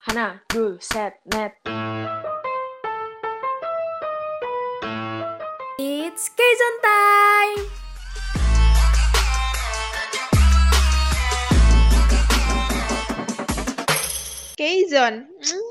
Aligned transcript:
Hana, 0.00 0.40
dul, 0.48 0.80
set, 0.80 1.20
net. 1.28 1.60
It's 5.76 6.24
Kazon 6.32 6.76
time! 6.80 7.68
Hmm. 15.20 15.70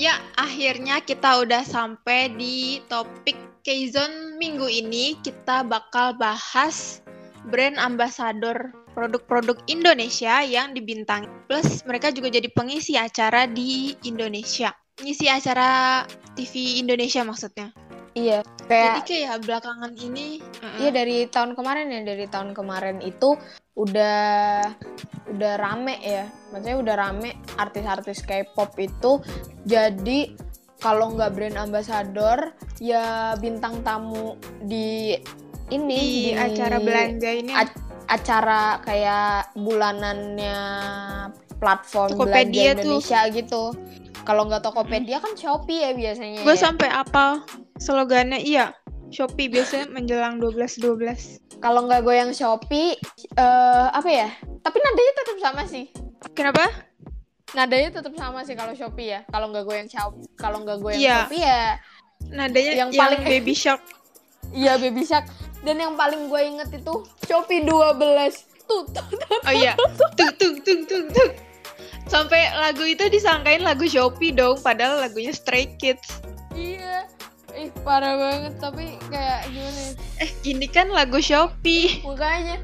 Ya, 0.00 0.24
akhirnya 0.40 1.04
kita 1.04 1.44
udah 1.44 1.60
sampai 1.60 2.32
di 2.32 2.80
topik 2.88 3.36
Keizon 3.60 4.40
minggu 4.40 4.72
ini. 4.72 5.20
Kita 5.20 5.60
bakal 5.60 6.16
bahas 6.16 7.04
brand 7.52 7.76
ambassador 7.76 8.72
produk-produk 8.96 9.60
Indonesia 9.68 10.40
yang 10.40 10.72
dibintangi. 10.72 11.28
Plus 11.44 11.84
mereka 11.84 12.08
juga 12.08 12.32
jadi 12.32 12.48
pengisi 12.48 12.96
acara 12.96 13.44
di 13.44 13.92
Indonesia. 14.08 14.72
Ngisi 14.96 15.28
acara 15.28 16.02
TV 16.32 16.80
Indonesia 16.80 17.20
maksudnya. 17.20 17.76
Iya, 18.16 18.40
Jadi 18.64 19.00
kayak 19.04 19.04
kayak 19.04 19.36
belakangan 19.44 19.92
ini 20.00 20.40
iya 20.80 20.88
dari 20.88 21.28
tahun 21.28 21.52
kemarin 21.52 21.92
ya, 21.92 22.00
dari 22.00 22.24
tahun 22.24 22.56
kemarin 22.56 23.04
itu 23.04 23.36
udah 23.76 24.64
udah 25.36 25.52
rame 25.60 26.00
ya. 26.00 26.24
Maksudnya 26.48 26.80
udah 26.80 26.94
rame 26.96 27.36
artis-artis 27.60 28.24
K-pop 28.24 28.72
itu 28.80 29.20
jadi 29.68 30.32
kalau 30.80 31.12
nggak 31.12 31.36
brand 31.36 31.60
ambassador 31.60 32.56
ya 32.80 33.36
bintang 33.36 33.84
tamu 33.84 34.40
di 34.64 35.12
ini 35.68 36.32
di 36.32 36.32
acara 36.32 36.80
belanja 36.80 37.30
ini 37.32 37.52
a- 37.52 37.85
acara 38.06 38.78
kayak 38.80 39.50
bulanannya 39.54 40.58
platform 41.56 42.10
Tokopedia 42.12 42.72
belanja 42.72 42.82
tuh. 42.82 43.00
Indonesia 43.00 43.20
gitu. 43.30 43.62
Kalau 44.22 44.42
nggak 44.44 44.62
Tokopedia 44.62 45.18
kan 45.18 45.32
Shopee 45.34 45.80
ya 45.80 45.90
biasanya. 45.92 46.42
gue 46.42 46.50
ya. 46.50 46.58
sampai 46.58 46.88
apa 46.88 47.46
slogannya 47.76 48.38
iya 48.38 48.74
Shopee 49.08 49.46
biasanya 49.46 49.86
menjelang 49.88 50.38
12-12 50.38 51.38
Kalau 51.56 51.86
nggak 51.86 52.02
goyang 52.02 52.30
Shopee, 52.30 52.98
eh 53.32 53.86
apa 53.88 54.06
ya? 54.06 54.28
Tapi 54.60 54.76
nadanya 54.76 55.12
tetap 55.16 55.36
sama 55.40 55.62
sih. 55.64 55.86
kenapa? 56.32 56.66
Nadanya 57.48 57.90
tetap 57.92 58.12
sama 58.12 58.42
sih 58.42 58.52
kalau 58.52 58.74
Shopee 58.74 59.08
ya. 59.08 59.20
Kalau 59.26 59.48
nggak 59.48 59.64
goyang 59.64 59.86
Shopee, 59.86 60.26
kalau 60.34 60.60
nggak 60.60 60.78
goyang 60.78 61.00
Iya. 61.00 61.16
Shopee 61.22 61.40
ya, 61.40 61.62
nadanya 62.28 62.72
Yang 62.74 62.90
yang, 62.90 62.90
paling- 62.98 63.24
baby 63.24 63.54
shark 63.54 63.82
iya 64.52 64.74
Baby 64.76 65.02
Shark. 65.02 65.26
Dan 65.66 65.76
yang 65.76 65.94
paling 65.94 66.30
gue 66.30 66.40
inget 66.40 66.70
itu 66.72 66.94
Shopee 67.26 67.66
12. 67.66 67.66
Tuh, 68.64 68.82
tuh, 68.86 69.02
tuh. 69.10 69.38
oh 69.42 69.52
iya 69.52 69.74
tung 69.74 69.94
tung 70.34 70.54
tung 70.58 70.82
tung 70.86 71.06
tung 71.06 71.30
sampai 72.06 72.50
lagu 72.52 72.82
itu 72.82 73.06
disangkain 73.06 73.62
lagu 73.62 73.82
Shopee 73.84 74.30
dong 74.30 74.58
padahal 74.58 74.98
lagunya 75.00 75.30
Stray 75.30 75.74
Kids 75.76 76.22
Iya. 76.50 77.04
Ih, 77.52 77.68
parah 77.82 78.16
banget. 78.16 78.56
Tapi 78.58 78.96
kayak 79.06 79.48
gimana 79.48 79.80
ya? 79.80 79.92
eh 80.18 80.30
ini 80.46 80.66
kan 80.66 80.86
lagu 80.88 81.18
Shopee 81.18 82.00
Makanya. 82.02 82.56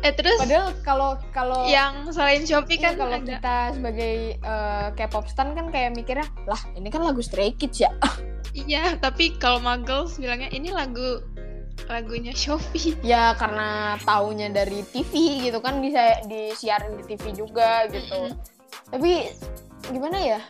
eh 0.00 0.12
terus 0.12 0.36
Padahal 0.36 0.70
kalau 0.82 1.10
kalau 1.30 1.66
yang 1.66 2.08
selain 2.10 2.42
Shopee 2.42 2.76
Iya, 2.76 2.84
kan 2.84 2.92
kalau 2.96 3.14
ada 3.14 3.26
kita 3.28 3.56
sebagai 3.74 4.14
eh, 4.36 4.86
K-pop 4.92 5.26
stan 5.26 5.52
kan 5.52 5.68
kayak 5.68 5.92
mikirnya, 5.92 6.26
lah 6.44 6.58
ini 6.74 6.88
kan 6.88 7.02
lagu 7.02 7.20
Stray 7.20 7.52
Kids 7.52 7.80
ya. 7.80 7.90
iya 8.52 8.96
tapi 8.96 9.36
kalau 9.36 9.58
Muggles 9.58 10.16
bilangnya 10.16 10.48
ini 10.48 10.68
lagu 10.70 11.20
lagunya 11.84 12.32
Shopee. 12.32 12.96
Ya 13.04 13.36
karena 13.36 14.00
taunya 14.02 14.48
dari 14.48 14.82
TV 14.90 15.44
gitu 15.48 15.60
kan 15.60 15.78
bisa 15.84 16.20
disiarin 16.26 16.96
di 16.98 17.04
TV 17.04 17.36
juga 17.36 17.86
gitu. 17.92 18.32
Tapi 18.90 19.30
gimana 19.92 20.18
ya? 20.18 20.40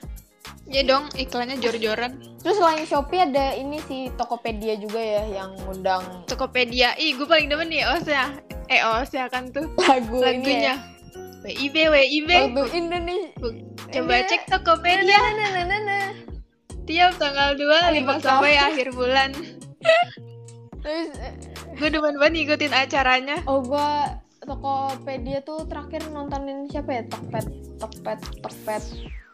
ya 0.66 0.83
dong 0.83 1.06
iklannya 1.14 1.62
jor-joran. 1.62 2.18
Terus 2.42 2.58
selain 2.58 2.83
Shopee 2.86 3.22
ada 3.22 3.55
ini 3.55 3.78
sih 3.86 4.10
Tokopedia 4.18 4.74
juga 4.78 4.98
ya 4.98 5.22
yang 5.42 5.55
ngundang. 5.66 6.27
Tokopedia. 6.27 6.98
Ih 6.98 7.14
gue 7.14 7.27
paling 7.27 7.46
demen 7.46 7.70
nih 7.70 7.86
Osya 7.86 8.34
eh 8.67 8.83
Osya 8.83 9.30
kan 9.30 9.51
tuh. 9.55 9.70
Lagu 9.78 10.18
ini 10.22 10.27
lagunya. 10.27 10.74
ya. 10.74 10.77
WIB 11.46 11.77
WIB 11.95 12.30
Lagu 12.51 12.64
Indonesia. 12.74 13.30
coba 13.86 14.14
cek 14.27 14.51
Tokopedia. 14.51 15.14
Nah, 15.14 15.33
nah, 15.39 15.51
nah, 15.55 15.64
nah, 15.70 15.80
nah. 15.86 16.06
tiap 16.86 17.18
tanggal 17.18 17.55
2 17.58 17.98
Lima 17.98 18.18
5 18.18 18.27
sampai 18.27 18.55
akhir 18.62 18.95
bulan 18.95 19.34
Terus 20.86 21.11
eh, 21.19 21.35
gue 21.74 21.89
demen 21.91 22.14
banget 22.14 22.47
ngikutin 22.47 22.73
acaranya 22.73 23.36
oh 23.51 23.58
gua 23.58 24.23
Tokopedia 24.39 25.42
tuh 25.42 25.67
terakhir 25.67 26.07
nontonin 26.14 26.70
siapa 26.70 26.95
ya? 26.95 27.02
Tokped, 27.11 27.47
Tokped, 27.83 28.20
Tokped. 28.47 28.83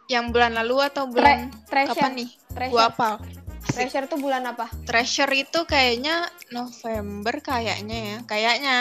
yang 0.08 0.32
bulan 0.32 0.56
lalu 0.56 0.80
atau 0.88 1.04
Tre 1.04 1.12
bulan 1.12 1.38
Treasure. 1.68 1.92
kapan 2.00 2.12
nih 2.16 2.30
Treasure. 2.56 2.72
gua 2.72 2.84
apal 2.88 3.14
Treasure 3.62 4.06
tuh 4.08 4.18
bulan 4.18 4.42
apa? 4.48 4.72
Treasure 4.88 5.30
itu 5.36 5.68
kayaknya 5.68 6.26
November 6.48 7.44
kayaknya 7.44 7.98
ya 8.00 8.16
kayaknya 8.24 8.76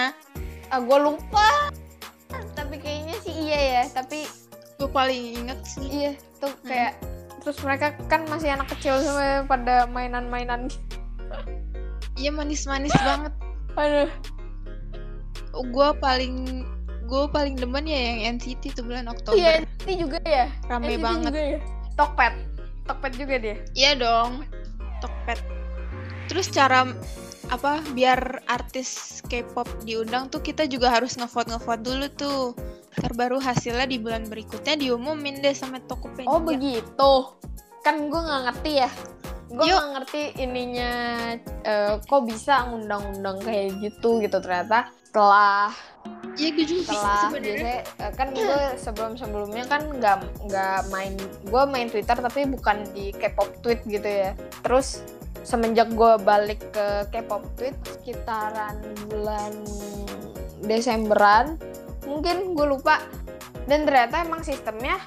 Ah, 0.72 0.80
gue 0.80 1.00
lupa. 1.04 1.68
Tapi 2.56 2.80
kayaknya 2.80 3.16
sih 3.20 3.36
iya 3.36 3.60
ya. 3.60 3.84
Tapi 3.92 4.24
gue 4.80 4.88
paling 4.88 5.36
inget 5.36 5.60
sih 5.68 5.84
iya 5.84 6.12
tuh 6.40 6.56
kayak 6.64 6.96
terus 7.44 7.60
mereka 7.60 7.92
kan 8.08 8.24
masih 8.32 8.56
anak 8.56 8.72
kecil 8.72 8.96
semua 9.04 9.44
pada 9.44 9.84
mainan-mainan. 9.92 10.72
Iya 12.16 12.30
manis-manis 12.30 12.92
banget 12.98 13.34
Aduh. 13.74 14.12
gue 15.52 15.90
paling 16.00 16.64
gue 17.04 17.24
paling 17.28 17.56
demen 17.56 17.84
ya 17.84 18.00
yang 18.16 18.40
NCT 18.40 18.72
tuh 18.72 18.84
bulan 18.84 19.08
Oktober 19.08 19.36
Iya, 19.36 19.68
ini 19.84 19.94
juga 20.00 20.20
ya. 20.24 20.48
rame 20.66 20.96
NCT 20.96 21.04
banget 21.04 21.32
Juga 21.32 21.44
ya. 21.44 21.60
Tokped. 21.96 22.34
Tokped 22.88 23.14
juga 23.16 23.36
dia. 23.38 23.56
iya 23.74 23.92
dong 23.94 24.48
Tokped 25.00 25.40
terus 26.28 26.48
cara 26.48 26.88
apa 27.52 27.84
biar 27.92 28.40
artis 28.48 29.20
K-pop 29.28 29.68
diundang 29.84 30.32
tuh 30.32 30.40
kita 30.40 30.64
juga 30.66 30.88
harus 30.88 31.20
ngevote 31.20 31.52
ngevote 31.52 31.84
dulu 31.84 32.06
tuh 32.16 32.40
ntar 32.96 33.12
baru 33.12 33.40
hasilnya 33.40 33.88
di 33.88 34.00
bulan 34.00 34.24
berikutnya 34.28 34.76
diumumin 34.76 35.40
deh 35.40 35.52
sama 35.52 35.84
Tokopedia 35.84 36.28
Oh 36.28 36.40
begitu. 36.40 37.12
Kan 37.84 38.08
gue 38.08 38.20
nggak 38.20 38.42
ngerti 38.48 38.72
ya. 38.80 38.90
Gue 39.52 39.68
nggak 39.68 39.90
ngerti 40.00 40.22
ininya 40.40 40.92
eh, 41.68 41.94
kok 42.00 42.24
bisa 42.24 42.72
ngundang-undang 42.72 43.44
kayak 43.44 43.76
gitu 43.84 44.24
gitu 44.24 44.38
ternyata. 44.40 44.88
Setelah 45.12 45.76
iya 46.40 46.50
gue 46.56 46.64
juga 46.64 46.82
setelah 46.88 47.20
sebenarnya. 47.28 47.44
biasanya 47.44 47.80
eh, 48.00 48.12
kan 48.16 48.28
gue 48.32 48.62
sebelum 48.80 49.14
sebelumnya 49.20 49.64
kan 49.68 49.82
nggak 49.92 50.18
nggak 50.48 50.80
main 50.88 51.14
gue 51.44 51.64
main 51.68 51.88
Twitter 51.92 52.16
tapi 52.16 52.48
bukan 52.48 52.88
di 52.96 53.12
K-pop 53.12 53.60
tweet 53.60 53.84
gitu 53.84 54.08
ya. 54.08 54.32
Terus 54.64 55.04
semenjak 55.44 55.92
gue 55.92 56.16
balik 56.24 56.64
ke 56.72 57.12
K-pop 57.12 57.44
tweet 57.60 57.76
sekitaran 57.84 58.80
bulan 59.12 59.52
Desemberan 60.64 61.60
mungkin 62.08 62.56
gue 62.56 62.68
lupa. 62.72 63.04
Dan 63.68 63.86
ternyata 63.86 64.26
emang 64.26 64.42
sistemnya 64.42 64.98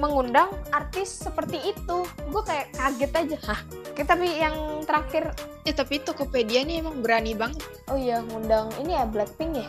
mengundang 0.00 0.48
artis 0.72 1.12
seperti 1.20 1.60
itu. 1.70 1.98
Gue 2.26 2.42
kayak 2.42 2.72
kaget 2.72 3.12
aja. 3.12 3.36
Hah? 3.46 3.60
Oke, 3.86 4.02
tapi 4.02 4.26
yang 4.34 4.56
terakhir. 4.82 5.36
Eh 5.62 5.70
tapi 5.70 6.00
Tokopedia 6.00 6.64
nih 6.64 6.80
emang 6.80 7.04
berani 7.04 7.36
banget. 7.36 7.60
Oh 7.86 7.94
iya 7.94 8.24
ngundang 8.24 8.72
ini 8.80 8.96
ya 8.96 9.04
Blackpink 9.04 9.60
ya? 9.60 9.68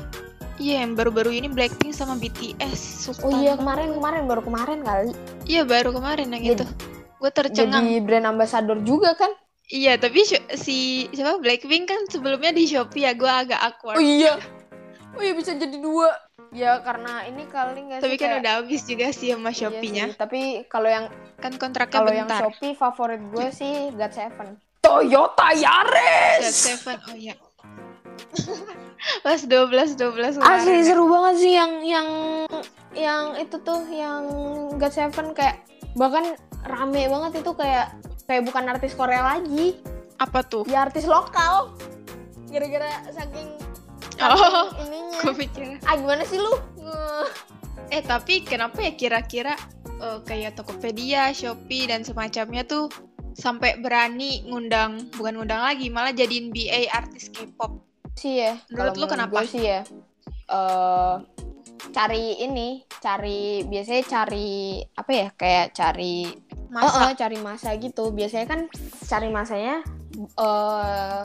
Iya 0.55 0.85
yang 0.85 0.93
baru-baru 0.93 1.33
ini 1.33 1.47
Blackpink 1.49 1.91
sama 1.91 2.15
BTS 2.15 2.77
Sultan 3.01 3.27
oh 3.27 3.31
iya 3.35 3.53
kemarin 3.53 3.91
kemarin 3.91 4.23
baru 4.23 4.41
kemarin 4.41 4.79
kali. 4.81 5.11
Iya 5.43 5.67
baru 5.67 5.91
kemarin 5.91 6.31
yang 6.31 6.43
Jadi- 6.47 6.63
itu. 6.63 6.65
Gue 7.17 7.29
tercengang. 7.29 7.85
jadi 7.85 8.01
brand 8.01 8.25
ambassador 8.27 8.77
juga 8.81 9.13
kan? 9.13 9.29
Iya, 9.67 9.95
tapi 9.95 10.25
si 10.57 10.77
siapa? 11.07 11.39
Blackpink 11.39 11.87
kan 11.87 12.01
sebelumnya 12.09 12.51
di 12.51 12.67
Shopee 12.67 13.07
ya, 13.07 13.15
gue 13.15 13.29
agak 13.29 13.55
awkward. 13.57 14.01
iya 14.01 14.35
oh 15.11 15.21
iya 15.21 15.33
bisa 15.33 15.51
jadi 15.53 15.77
dua 15.77 16.07
ya 16.49 16.79
karena 16.79 17.23
ini 17.25 17.43
kali 17.45 17.79
nggak 17.81 17.99
tapi 17.99 18.09
sih 18.09 18.17
kan 18.17 18.29
kayak- 18.29 18.41
udah 18.41 18.53
habis 18.57 18.81
juga 18.83 19.07
sih 19.09 19.29
sama 19.29 19.49
Iya 19.49 19.57
Shopee-nya. 19.57 20.05
sih, 20.05 20.17
tapi 20.17 20.41
kalau 20.65 20.87
yang 20.87 21.05
kan 21.37 21.51
kontraknya 21.53 21.93
kalau 21.93 22.11
yang 22.11 22.25
bentar. 22.25 22.41
Shopee 22.45 22.73
favorit 22.73 23.21
gue 23.25 23.47
sih 23.49 23.73
God 23.91 24.11
Seven 24.11 24.47
Toyota 24.79 25.47
God 25.47 25.57
Yaris 25.57 26.43
Seven, 26.49 26.97
oh 27.05 27.15
iya. 27.15 27.35
Pas 29.21 29.39
12 29.39 29.47
12 29.95 29.97
asli 29.97 30.39
kemarin. 30.39 30.83
seru 30.83 31.05
banget 31.07 31.35
sih 31.37 31.53
yang 31.53 31.71
yang 31.81 32.07
yang 32.93 33.23
itu 33.35 33.57
tuh 33.57 33.81
yang 33.85 34.23
God 34.75 34.91
Seven 34.91 35.31
kayak 35.31 35.63
bahkan 35.93 36.35
rame 36.63 37.05
banget 37.05 37.41
itu 37.41 37.51
kayak 37.51 37.91
kayak 38.23 38.43
bukan 38.43 38.63
artis 38.65 38.93
Korea 38.93 39.23
lagi 39.27 39.75
Apa 40.17 40.41
tuh? 40.41 40.63
ya 40.65 40.83
artis 40.83 41.03
lokal 41.03 41.73
gara-gara 42.47 42.89
saking 43.09 43.57
Oh, 44.23 44.69
ininya 44.79 45.17
gue 45.23 45.35
pikir. 45.39 45.81
ah 45.81 45.95
gimana 45.95 46.23
sih 46.23 46.37
lu 46.37 46.53
Eh, 47.89 47.99
tapi 47.99 48.41
kenapa 48.41 48.79
ya 48.79 48.93
kira-kira 48.93 49.51
eh, 49.97 50.19
kayak 50.23 50.55
Tokopedia, 50.55 51.31
Shopee 51.31 51.85
dan 51.85 52.01
semacamnya 52.01 52.63
tuh 52.63 52.87
sampai 53.31 53.75
berani 53.77 54.43
ngundang, 54.45 55.11
bukan 55.11 55.35
ngundang 55.35 55.59
lagi, 55.59 55.87
malah 55.87 56.11
jadiin 56.11 56.51
BA 56.51 56.87
artis 56.87 57.27
K-pop. 57.27 57.79
sih 58.13 58.39
ya 58.39 58.59
Menurut 58.69 58.95
lu 58.95 59.07
kenapa? 59.07 59.33
gue 59.33 59.49
sih 59.49 59.63
ya 59.65 59.81
eh 60.47 61.15
cari 61.89 62.37
ini 62.39 62.67
cari 63.01 63.65
biasanya 63.65 64.03
cari 64.05 64.77
apa 64.93 65.11
ya 65.11 65.27
kayak 65.33 65.67
cari 65.73 66.27
Masa 66.69 66.87
Oh, 66.87 67.03
oh, 67.03 67.11
cari 67.11 67.35
masa 67.35 67.75
gitu. 67.75 68.15
Biasanya 68.15 68.47
kan 68.47 68.59
cari 69.03 69.27
masanya 69.27 69.83
eh 70.15 71.23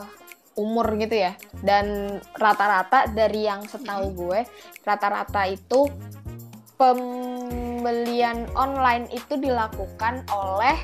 umur 0.57 0.97
gitu 0.97 1.15
ya. 1.15 1.37
Dan 1.61 2.17
rata-rata 2.35 3.07
dari 3.13 3.45
yang 3.45 3.63
setahu 3.63 4.11
gue, 4.17 4.43
rata-rata 4.83 5.45
itu 5.47 5.87
pembelian 6.77 8.45
online 8.53 9.09
itu 9.13 9.37
dilakukan 9.37 10.25
oleh 10.33 10.77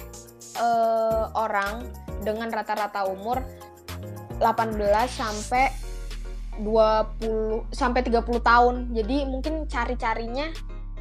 eh, 0.58 1.24
orang 1.34 1.86
dengan 2.22 2.50
rata-rata 2.50 3.06
umur 3.10 3.42
18 4.42 4.78
sampai 5.10 5.70
20 6.62 7.74
sampai 7.74 8.02
30 8.06 8.22
tahun. 8.42 8.76
Jadi 8.94 9.18
mungkin 9.26 9.66
cari-carinya 9.66 10.54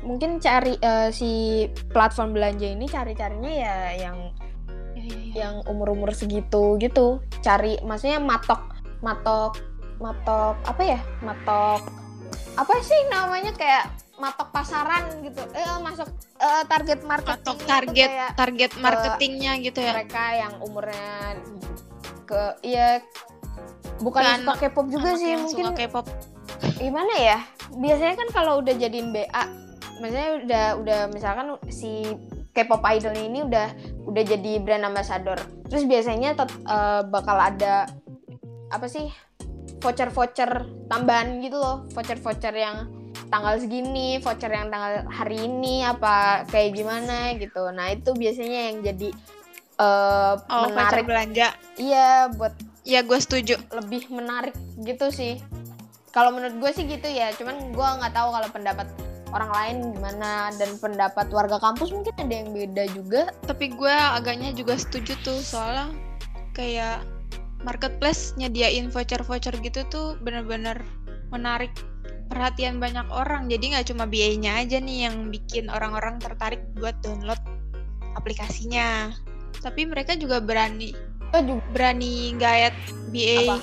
mungkin 0.02 0.42
cari 0.42 0.74
eh, 0.82 1.08
si 1.14 1.64
platform 1.94 2.34
belanja 2.34 2.66
ini 2.66 2.90
cari-carinya 2.90 3.52
ya 3.52 3.76
yang 4.08 4.34
Ya, 5.02 5.10
ya, 5.10 5.18
ya. 5.18 5.32
yang 5.46 5.54
umur-umur 5.66 6.14
segitu 6.14 6.78
gitu. 6.78 7.18
Cari 7.42 7.82
maksudnya 7.82 8.22
matok 8.22 8.62
matok 9.02 9.58
matok 9.98 10.54
apa 10.62 10.82
ya? 10.82 11.00
Matok 11.20 11.82
apa 12.54 12.72
sih 12.86 13.00
namanya? 13.10 13.50
Kayak 13.58 13.90
matok 14.16 14.54
pasaran 14.54 15.10
gitu. 15.26 15.42
Eh 15.52 15.66
masuk 15.82 16.06
eh, 16.38 16.62
target 16.70 17.00
market 17.02 17.42
atau 17.42 17.54
target 17.58 18.10
target 18.38 18.72
marketingnya 18.78 19.58
gitu 19.58 19.82
ya? 19.82 19.92
mereka 19.98 20.24
yang 20.38 20.54
umurnya 20.62 21.38
ke 22.22 22.42
iya 22.62 23.02
bukan 23.98 24.22
Ke 24.22 24.38
suka 24.38 24.54
K-pop 24.70 24.86
juga 24.90 25.10
sih 25.18 25.34
yang 25.34 25.42
mungkin. 25.46 25.64
suka 25.74 25.78
K-pop. 25.78 26.06
Gimana 26.78 27.14
ya? 27.18 27.38
Biasanya 27.74 28.14
kan 28.14 28.28
kalau 28.30 28.62
udah 28.62 28.74
jadiin 28.78 29.10
BA 29.10 29.44
maksudnya 30.02 30.30
udah 30.42 30.66
udah 30.82 31.00
misalkan 31.14 31.46
si 31.70 32.18
K-pop 32.52 32.84
idol 32.92 33.16
ini 33.16 33.44
udah 33.48 33.68
udah 34.04 34.22
jadi 34.22 34.60
brand 34.60 34.84
ambassador. 34.84 35.40
Terus 35.72 35.88
biasanya 35.88 36.36
tet- 36.36 36.60
eh, 36.68 37.02
bakal 37.08 37.40
ada 37.40 37.88
apa 38.68 38.86
sih 38.88 39.08
voucher-voucher 39.80 40.68
tambahan 40.92 41.40
gitu 41.40 41.56
loh. 41.56 41.88
Voucher-voucher 41.96 42.52
yang 42.52 42.92
tanggal 43.32 43.56
segini 43.56 44.20
voucher 44.20 44.52
yang 44.52 44.68
tanggal 44.68 45.08
hari 45.08 45.48
ini 45.48 45.80
apa 45.80 46.44
kayak 46.52 46.76
gimana 46.76 47.32
gitu. 47.40 47.72
Nah 47.72 47.88
itu 47.88 48.12
biasanya 48.12 48.60
yang 48.68 48.76
jadi 48.84 49.08
eh, 49.80 50.34
oh 50.36 50.68
menarik. 50.68 51.08
belanja. 51.08 51.56
Iya 51.80 52.28
buat 52.36 52.52
ya 52.84 53.00
gue 53.00 53.18
setuju. 53.18 53.56
lebih 53.72 54.12
menarik 54.12 54.52
gitu 54.84 55.08
sih. 55.08 55.40
Kalau 56.12 56.28
menurut 56.28 56.60
gue 56.60 56.70
sih 56.76 56.84
gitu 56.84 57.08
ya, 57.08 57.32
cuman 57.40 57.72
gue 57.72 57.88
nggak 57.96 58.12
tahu 58.12 58.28
kalau 58.36 58.48
pendapat 58.52 58.84
orang 59.32 59.50
lain 59.50 59.76
gimana 59.96 60.52
dan 60.60 60.76
pendapat 60.76 61.32
warga 61.32 61.56
kampus 61.56 61.90
mungkin 61.90 62.12
ada 62.20 62.34
yang 62.44 62.52
beda 62.52 62.84
juga. 62.92 63.22
tapi 63.48 63.72
gue 63.72 63.92
agaknya 63.92 64.52
juga 64.52 64.76
setuju 64.76 65.16
tuh 65.24 65.40
soalnya 65.40 65.90
kayak 66.52 67.00
marketplace 67.64 68.36
nyediain 68.36 68.92
voucher-voucher 68.92 69.54
gitu 69.64 69.82
tuh 69.88 70.20
bener-bener 70.20 70.78
menarik 71.32 71.72
perhatian 72.28 72.80
banyak 72.80 73.04
orang 73.12 73.48
jadi 73.48 73.76
nggak 73.76 73.86
cuma 73.92 74.04
BA-nya 74.08 74.60
aja 74.64 74.80
nih 74.80 75.08
yang 75.08 75.28
bikin 75.28 75.68
orang-orang 75.68 76.16
tertarik 76.20 76.60
buat 76.80 76.96
download 77.04 77.40
aplikasinya 78.16 79.12
tapi 79.60 79.84
mereka 79.88 80.16
juga 80.16 80.40
berani 80.40 80.92
juga 81.32 81.64
berani 81.72 82.36
gayat 82.36 82.76
BA 83.08 83.48
Apa? 83.48 83.56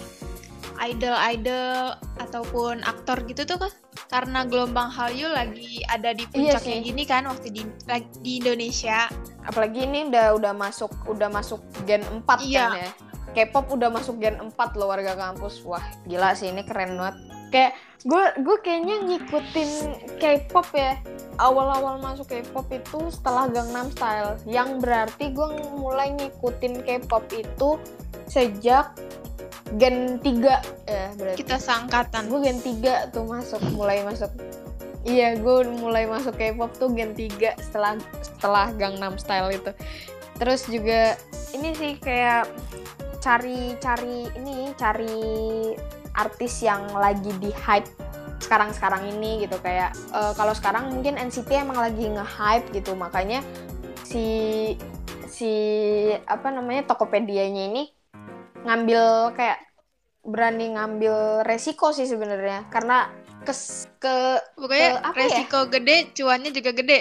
Idol-idol 0.79 1.93
ataupun 2.17 2.79
aktor 2.83 3.23
gitu 3.27 3.43
tuh 3.43 3.59
kan 3.59 3.71
karena 4.09 4.47
gelombang 4.47 4.87
Hallyu 4.87 5.27
lagi 5.27 5.83
ada 5.85 6.11
di 6.11 6.23
Iya 6.31 6.55
puncaknya 6.57 6.77
sih. 6.79 6.85
gini 6.85 7.03
kan 7.03 7.23
waktu 7.27 7.47
di 7.51 7.61
di 8.19 8.31
Indonesia 8.39 9.05
apalagi 9.43 9.85
ini 9.85 10.07
udah 10.07 10.35
udah 10.35 10.53
masuk 10.53 10.91
udah 11.05 11.29
masuk 11.29 11.59
gen 11.83 12.01
4 12.01 12.25
Iya. 12.41 12.59
kan 12.59 12.71
ya. 12.79 12.91
K-pop 13.29 13.69
udah 13.69 13.93
masuk 13.93 14.17
gen 14.17 14.41
4 14.41 14.57
loh 14.73 14.89
warga 14.89 15.13
kampus. 15.13 15.61
Wah, 15.61 15.85
gila 16.09 16.33
sih 16.33 16.49
ini 16.49 16.65
keren 16.65 16.97
banget. 16.97 17.15
Kayak 17.53 17.71
gue 18.01 18.23
gue 18.41 18.57
kayaknya 18.59 18.95
ngikutin 19.05 19.69
K-pop 20.17 20.65
ya. 20.73 20.97
Awal-awal 21.37 22.01
masuk 22.01 22.25
K-pop 22.25 22.65
itu 22.73 22.97
setelah 23.13 23.45
Gangnam 23.47 23.93
Style. 23.93 24.33
Yang 24.49 24.81
berarti 24.81 25.29
gue 25.29 25.47
mulai 25.77 26.09
ngikutin 26.17 26.81
K-pop 26.81 27.29
itu 27.29 27.77
sejak 28.25 28.97
gen 29.77 30.17
3 30.17 30.89
ya 30.89 31.05
berarti. 31.13 31.37
kita 31.37 31.61
seangkatan. 31.61 32.31
Gue 32.31 32.39
gen 32.41 32.59
3 32.63 33.13
tuh 33.13 33.25
masuk 33.27 33.61
mulai 33.77 34.01
masuk. 34.01 34.31
Iya 35.05 35.37
gue 35.37 35.57
mulai 35.79 36.09
masuk 36.09 36.35
K-pop 36.35 36.73
tuh 36.75 36.89
gen 36.95 37.13
3 37.13 37.59
setelah 37.61 37.99
setelah 38.23 38.73
Gangnam 38.73 39.19
Style 39.21 39.53
itu. 39.53 39.71
Terus 40.39 40.65
juga 40.65 41.19
ini 41.53 41.75
sih 41.77 41.99
kayak 42.01 42.49
cari 43.19 43.75
cari 43.77 44.31
ini 44.39 44.71
cari 44.79 45.19
artis 46.15 46.63
yang 46.63 46.89
lagi 46.95 47.29
di 47.37 47.51
hype 47.51 47.87
sekarang 48.39 48.73
sekarang 48.73 49.03
ini 49.05 49.45
gitu. 49.45 49.59
Kayak 49.61 49.93
eh, 50.15 50.33
kalau 50.33 50.55
sekarang 50.55 50.89
mungkin 50.89 51.19
NCT 51.19 51.51
emang 51.61 51.77
lagi 51.77 52.09
nge-hype 52.09 52.73
gitu. 52.73 52.97
Makanya 52.97 53.45
si 54.01 54.25
si 55.29 55.53
apa 56.25 56.49
namanya 56.49 56.89
Tokopedia-nya 56.89 57.69
ini 57.69 57.98
ngambil 58.65 59.33
kayak 59.33 59.59
berani 60.23 60.75
ngambil 60.75 61.43
resiko 61.47 61.91
sih 61.95 62.05
sebenarnya. 62.05 62.67
Karena 62.67 63.09
kes 63.43 63.87
ke 63.97 64.37
pokoknya 64.55 64.89
Eh, 64.89 64.93
apa 64.99 65.23
ya? 65.25 65.43
resiko 65.43 65.59
gede 65.71 65.95
cuannya 66.13 66.51
juga 66.51 66.71
gede. 66.75 66.99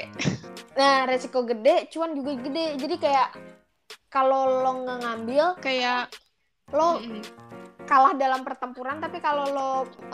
Nah 0.79 1.05
resiko 1.05 1.43
gede 1.43 1.91
cuan 1.91 2.15
juga 2.15 2.33
gede. 2.39 2.79
Jadi 2.79 2.97
kayak 2.97 3.29
kalau 4.09 4.63
lo 4.63 4.71
nggak 4.85 4.99
ngambil 5.05 5.45
kayak 5.59 6.09
lo 6.73 7.01
mm, 7.01 7.21
kalah 7.85 8.13
dalam 8.15 8.45
pertempuran 8.45 9.01
tapi 9.01 9.19
kalau 9.19 9.45
lo 9.49 9.71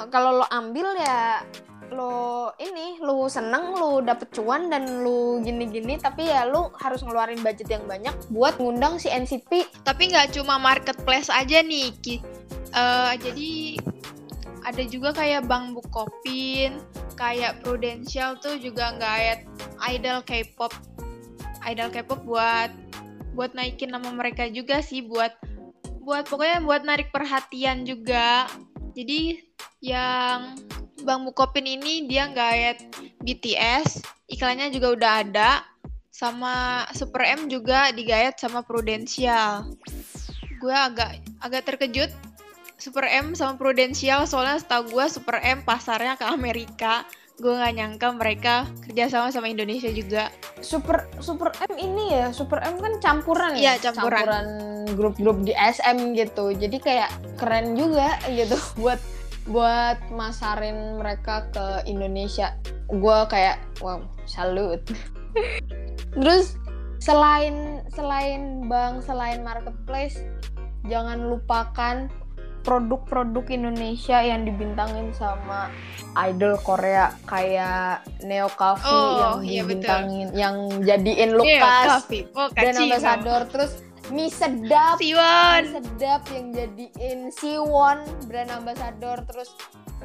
kalau 0.09 0.43
lo 0.43 0.47
ambil 0.49 0.95
ya 0.97 1.43
lo 1.93 2.55
ini 2.63 3.03
lo 3.03 3.29
seneng 3.29 3.77
lo 3.77 4.01
dapet 4.01 4.33
cuan 4.33 4.73
dan 4.73 5.05
lo 5.05 5.43
gini-gini 5.43 6.01
tapi 6.01 6.31
ya 6.31 6.49
lo 6.49 6.73
harus 6.81 7.05
ngeluarin 7.05 7.43
budget 7.45 7.69
yang 7.69 7.85
banyak 7.85 8.15
buat 8.33 8.57
ngundang 8.57 8.97
si 8.97 9.13
NCT 9.13 9.85
tapi 9.85 10.09
nggak 10.09 10.33
cuma 10.33 10.57
marketplace 10.57 11.29
aja 11.29 11.61
nih 11.61 11.93
Ki. 12.01 12.17
Eh, 12.75 13.13
jadi 13.23 13.53
ada 14.65 14.83
juga 14.89 15.13
kayak 15.13 15.47
Bank 15.47 15.77
Bukopin 15.77 16.81
kayak 17.15 17.63
Prudential 17.63 18.35
tuh 18.43 18.59
juga 18.59 18.97
nggak 18.99 19.47
idol 19.95 20.19
K-pop. 20.27 20.73
Idol 21.65 21.89
K-pop 21.95 22.21
buat 22.27 22.71
buat 23.35 23.51
naikin 23.55 23.91
nama 23.91 24.11
mereka 24.15 24.47
juga 24.51 24.79
sih 24.79 25.03
buat 25.03 25.35
buat 26.05 26.29
pokoknya 26.29 26.63
buat 26.67 26.83
narik 26.83 27.15
perhatian 27.15 27.87
juga. 27.87 28.51
Jadi 28.95 29.43
yang 29.83 30.55
Bang 31.03 31.27
Bukopin 31.27 31.67
ini 31.67 32.07
dia 32.07 32.31
nggak 32.31 32.53
BTS 33.27 34.05
iklannya 34.31 34.71
juga 34.71 34.95
udah 34.95 35.13
ada 35.27 35.51
sama 36.15 36.87
Super 36.95 37.27
M 37.27 37.51
juga 37.51 37.91
digayat 37.91 38.39
sama 38.39 38.63
Prudential. 38.63 39.67
Gue 40.63 40.71
agak 40.71 41.19
agak 41.43 41.67
terkejut 41.67 42.15
Super 42.79 43.11
M 43.11 43.35
sama 43.35 43.59
Prudential 43.59 44.23
soalnya 44.31 44.63
setahu 44.63 44.95
gue 44.95 45.07
Super 45.11 45.43
M 45.43 45.67
pasarnya 45.67 46.15
ke 46.15 46.23
Amerika. 46.31 47.03
Gue 47.35 47.51
nggak 47.51 47.75
nyangka 47.75 48.09
mereka 48.15 48.55
kerjasama 48.87 49.35
sama 49.35 49.51
Indonesia 49.51 49.91
juga. 49.91 50.31
Super 50.63 51.11
Super 51.19 51.51
M 51.67 51.75
ini 51.83 52.15
ya 52.15 52.31
Super 52.31 52.63
M 52.63 52.79
kan 52.79 53.03
campuran 53.03 53.59
ya? 53.59 53.75
Iya, 53.75 53.91
campuran. 53.91 54.47
grup-grup 54.95 55.43
di 55.43 55.51
SM 55.51 56.15
gitu. 56.15 56.55
Jadi 56.55 56.79
kayak 56.79 57.11
keren 57.35 57.75
juga 57.75 58.15
gitu 58.31 58.55
buat 58.81 59.03
buat 59.45 60.01
masarin 60.09 60.97
mereka 60.97 61.49
ke 61.53 61.67
Indonesia 61.85 62.57
gue 62.89 63.19
kayak 63.29 63.61
wow 63.85 64.01
salut 64.25 64.81
terus 66.21 66.57
selain 66.97 67.85
selain 67.93 68.65
bank 68.65 69.05
selain 69.05 69.45
marketplace 69.45 70.17
jangan 70.89 71.29
lupakan 71.29 72.09
produk-produk 72.65 73.45
Indonesia 73.53 74.25
yang 74.25 74.49
dibintangin 74.49 75.13
sama 75.13 75.69
idol 76.25 76.57
Korea 76.65 77.13
kayak 77.29 78.01
Neo 78.25 78.49
Cafe 78.49 78.89
Oh, 78.89 79.13
yang 79.21 79.45
iya, 79.45 79.61
betul. 79.61 79.69
dibintangin 79.69 80.29
yang 80.33 80.57
jadiin 80.81 81.31
Lukas 81.37 81.85
Coffee. 82.01 82.25
oh, 82.33 82.49
brand 82.49 82.73
kacau. 82.73 82.85
ambassador 82.89 83.41
terus 83.53 83.73
mie 84.13 84.29
sedap. 84.29 85.01
Mie 85.01 85.17
Siwon 85.17 85.63
sedap 85.73 86.23
yang 86.33 86.47
jadiin 86.53 87.21
Siwon 87.33 87.99
brand 88.29 88.51
ambassador 88.53 89.25
terus 89.25 89.57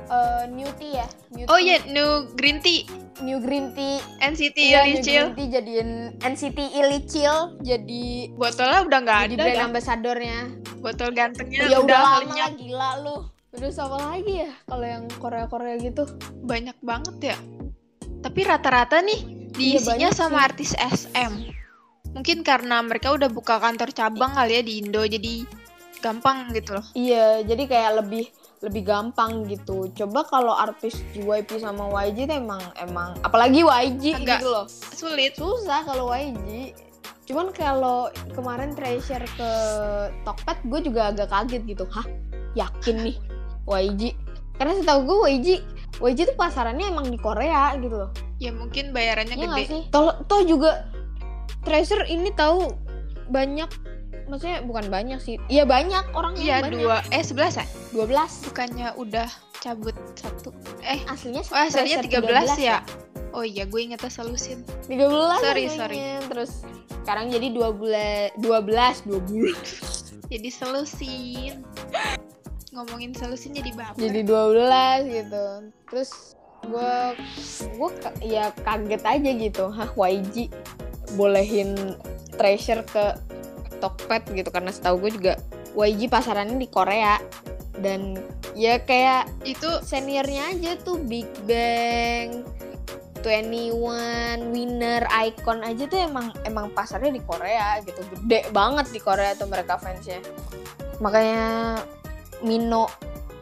eh, 0.08 0.46
New 0.48 0.70
Tea 0.80 1.04
ya? 1.04 1.08
New 1.36 1.46
oh 1.52 1.60
iya 1.60 1.84
new 1.90 2.30
green 2.40 2.64
tea. 2.64 2.88
New 3.20 3.44
Green 3.44 3.76
Tea. 3.76 4.00
NCT 4.24 4.56
Iya, 4.56 4.88
New 4.88 5.04
Illicil 5.04 5.12
Green 5.12 5.36
Tea 5.36 5.48
jadiin 5.60 5.90
NCT 6.24 6.60
Illicil 6.72 7.36
jadi 7.60 8.32
botolnya 8.40 8.80
udah 8.88 9.00
nggak 9.04 9.20
ada 9.28 9.36
brand 9.36 9.58
dah. 9.60 9.68
ambassadornya. 9.68 10.40
Botol 10.80 11.12
gantengnya 11.12 11.68
ya 11.68 11.84
udah 11.84 12.00
lama 12.00 12.20
lenyap. 12.24 12.40
lah 12.40 12.52
gila 12.56 12.90
lu. 13.04 13.18
Terus 13.52 13.76
apa 13.82 13.98
lagi 14.00 14.34
ya 14.46 14.52
kalau 14.70 14.86
yang 14.88 15.04
Korea 15.20 15.46
Korea 15.52 15.76
gitu? 15.84 16.08
Banyak 16.48 16.80
banget 16.80 17.36
ya. 17.36 17.38
Tapi 18.24 18.40
rata-rata 18.48 19.04
nih 19.04 19.52
diisinya 19.52 20.08
banyak 20.08 20.12
sama 20.16 20.38
sih. 20.40 20.46
artis 20.48 20.72
SM. 20.80 21.59
Mungkin 22.14 22.42
karena 22.42 22.82
mereka 22.82 23.14
udah 23.14 23.30
buka 23.30 23.62
kantor 23.62 23.94
cabang 23.94 24.34
kali 24.34 24.60
ya 24.60 24.64
di 24.66 24.74
Indo, 24.82 25.06
jadi 25.06 25.46
gampang 26.00 26.50
gitu 26.56 26.80
loh. 26.80 26.86
Iya, 26.96 27.44
jadi 27.44 27.64
kayak 27.68 27.92
lebih 28.04 28.26
lebih 28.60 28.84
gampang 28.84 29.48
gitu. 29.48 29.88
Coba 29.94 30.28
kalau 30.28 30.52
artis 30.52 31.00
JYP 31.16 31.60
sama 31.60 31.88
YG 32.04 32.28
tuh 32.28 32.38
emang 32.40 32.60
emang 32.76 33.16
apalagi 33.24 33.64
YG 33.64 34.20
Agak- 34.20 34.44
gitu 34.44 34.48
loh. 34.52 34.66
Sulit. 34.70 35.36
Susah 35.36 35.88
kalau 35.88 36.12
YG. 36.12 36.76
Cuman 37.24 37.54
kalau 37.54 38.10
kemarin 38.34 38.74
Treasure 38.74 39.24
ke 39.38 39.52
Tokped 40.26 40.60
gue 40.66 40.80
juga 40.82 41.14
agak 41.14 41.30
kaget 41.30 41.62
gitu. 41.68 41.86
Hah? 41.88 42.04
Yakin 42.58 43.06
nih 43.06 43.16
YG? 43.64 44.18
Karena 44.58 44.74
setahu 44.76 45.00
gue 45.06 45.18
YG 45.30 45.48
YG 46.00 46.20
tuh 46.26 46.36
pasarannya 46.36 46.90
emang 46.90 47.08
di 47.08 47.16
Korea 47.16 47.76
gitu 47.78 47.96
loh. 47.96 48.12
Ya 48.40 48.52
mungkin 48.52 48.92
bayarannya 48.92 49.36
Iya 49.36 49.48
gede. 49.52 49.64
sih? 49.68 49.82
Toh, 49.92 50.16
toh 50.26 50.42
juga 50.44 50.90
Treasure 51.64 52.08
ini 52.08 52.32
tahu 52.34 52.72
banyak 53.30 53.68
maksudnya 54.30 54.62
bukan 54.64 54.88
banyak 54.88 55.20
sih. 55.20 55.36
Iya 55.50 55.66
banyak 55.66 56.14
orang 56.14 56.38
Iya, 56.40 56.64
dua 56.70 57.02
eh 57.10 57.26
11 57.26 57.60
ya? 57.60 57.66
12 57.92 58.48
Bukannya 58.54 58.88
udah 58.96 59.28
cabut 59.60 59.96
satu. 60.16 60.56
Eh, 60.86 61.04
aslinya 61.10 61.44
oh, 61.44 61.58
aslinya 61.60 62.00
Treasure 62.06 62.56
13, 62.56 62.56
ya? 62.62 62.80
Oh 63.36 63.44
iya, 63.46 63.68
gue 63.68 63.82
ingetnya 63.82 64.10
solusin. 64.10 64.64
13 64.88 64.98
Sorry, 65.44 65.68
aslinya. 65.68 65.78
sorry. 65.78 65.98
Terus 66.32 66.52
sekarang 67.04 67.34
jadi 67.34 67.48
12 67.52 68.40
12 68.40 68.40
2 68.40 69.30
bulan. 69.30 69.58
Jadi 70.30 70.50
selusin. 70.54 71.66
Ngomongin 72.70 73.18
selusin 73.18 73.50
jadi 73.50 73.74
baper. 73.74 73.98
Jadi 73.98 74.22
12 74.30 75.10
gitu. 75.10 75.46
Terus 75.90 76.38
gue 76.70 76.94
gue 77.66 77.90
ya 78.22 78.54
kaget 78.62 79.04
aja 79.10 79.32
gitu. 79.42 79.74
Hah, 79.74 79.90
YG 79.98 80.54
bolehin 81.18 81.76
Treasure 82.36 82.84
ke 82.86 83.18
Tokped 83.80 84.36
gitu 84.36 84.50
karena 84.52 84.70
setahu 84.76 85.08
gue 85.08 85.12
juga 85.16 85.34
YG 85.74 86.12
pasarannya 86.12 86.60
di 86.60 86.68
Korea 86.68 87.18
dan 87.80 88.20
ya 88.58 88.84
kayak 88.84 89.32
itu 89.48 89.68
seniornya 89.86 90.52
aja 90.52 90.72
tuh 90.84 91.00
Big 91.00 91.30
Bang 91.48 92.44
21, 93.20 94.56
Winner, 94.56 95.04
Icon 95.12 95.60
aja 95.60 95.84
tuh 95.92 96.00
emang 96.00 96.32
emang 96.48 96.72
pasarnya 96.72 97.12
di 97.12 97.20
Korea 97.20 97.84
gitu. 97.84 98.00
Gede 98.16 98.48
banget 98.56 98.96
di 98.96 99.00
Korea 99.04 99.36
tuh 99.36 99.52
mereka 99.52 99.76
fansnya. 99.76 100.24
Makanya 101.04 101.80
Mino 102.44 102.88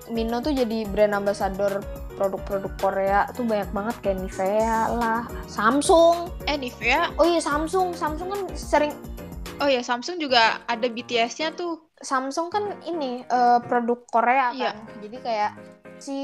Mino 0.10 0.42
tuh 0.42 0.56
jadi 0.56 0.88
brand 0.90 1.14
ambassador 1.14 1.84
produk-produk 2.18 2.74
Korea 2.82 3.30
tuh 3.32 3.46
banyak 3.46 3.70
banget 3.70 3.96
kayak 4.02 4.18
Nivea 4.26 4.82
lah, 4.98 5.22
Samsung. 5.46 6.34
eh 6.50 6.58
Nivea. 6.58 7.14
Oh 7.22 7.26
iya 7.30 7.40
Samsung, 7.40 7.94
Samsung 7.94 8.28
kan 8.34 8.42
sering 8.58 8.92
Oh 9.58 9.66
ya, 9.66 9.82
Samsung 9.82 10.22
juga 10.22 10.62
ada 10.70 10.86
BTS-nya 10.86 11.50
tuh. 11.58 11.90
Samsung 11.98 12.54
kan 12.54 12.78
ini 12.86 13.26
eh, 13.26 13.60
produk 13.66 14.06
Korea 14.06 14.54
kan. 14.54 14.58
Iya. 14.58 14.72
Jadi 15.02 15.18
kayak 15.18 15.52
si 15.98 16.18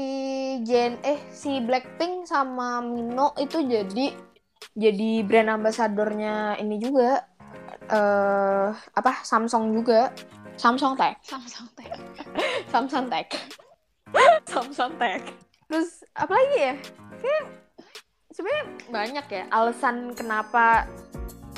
Jen 0.62 1.02
eh 1.02 1.18
si 1.34 1.58
Blackpink 1.58 2.30
sama 2.30 2.78
Mino 2.78 3.34
itu 3.42 3.58
jadi 3.58 4.14
jadi 4.78 5.10
brand 5.26 5.50
ambasadornya 5.50 6.62
ini 6.62 6.78
juga 6.78 7.26
eh 7.90 8.70
apa 8.70 9.12
Samsung 9.26 9.74
juga. 9.74 10.14
Samsung 10.54 10.94
Tech. 10.94 11.18
Samsung 11.26 11.66
Tech. 11.74 11.90
Samsung 12.72 13.06
Tech. 13.10 13.26
Samsung 14.54 14.94
Tech. 14.94 15.22
Terus 15.66 15.88
apa 16.12 16.32
lagi 16.32 16.56
ya? 16.58 16.74
Kayak 17.18 17.42
sebenarnya 18.30 18.64
banyak 18.88 19.26
ya 19.28 19.44
alasan 19.48 19.96
kenapa 20.12 20.84